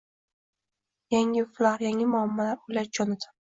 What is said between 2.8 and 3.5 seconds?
Jonatan.